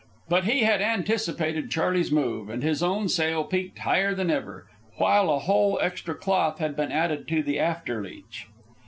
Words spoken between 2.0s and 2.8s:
move, and